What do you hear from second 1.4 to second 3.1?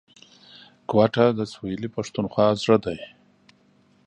سویلي پښتونخوا زړه دی